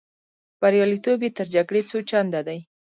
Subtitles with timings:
[0.61, 2.59] بریالیتوب یې تر جګړې څو چنده دی.